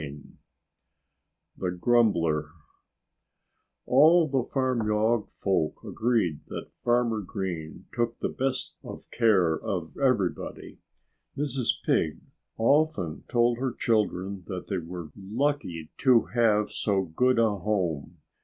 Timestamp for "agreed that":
5.85-6.71